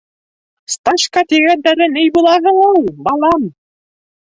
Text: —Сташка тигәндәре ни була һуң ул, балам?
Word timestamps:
—Сташка 0.75 1.23
тигәндәре 1.35 1.91
ни 1.99 2.09
була 2.19 2.35
һуң 2.49 2.61
ул, 2.73 2.93
балам? 3.11 3.51